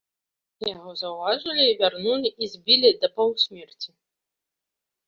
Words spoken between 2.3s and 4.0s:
і збілі да паўсмерці.